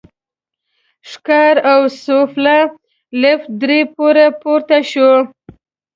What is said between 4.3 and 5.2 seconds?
پورته شو.